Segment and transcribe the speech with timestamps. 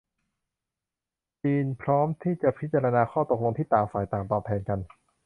[1.43, 4.79] จีนพร้อมที่จะพิจารณาข้อตกลงที่ต่างฝ่ายต่างตอบแทนกัน